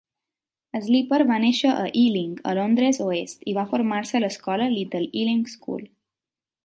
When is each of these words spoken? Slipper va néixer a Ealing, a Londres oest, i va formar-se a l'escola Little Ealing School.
Slipper 0.85 1.19
va 1.31 1.35
néixer 1.43 1.73
a 1.73 1.83
Ealing, 2.03 2.31
a 2.51 2.55
Londres 2.59 3.01
oest, 3.09 3.45
i 3.53 3.55
va 3.59 3.67
formar-se 3.75 4.17
a 4.21 4.23
l'escola 4.25 4.71
Little 4.79 5.07
Ealing 5.11 5.45
School. 5.55 5.87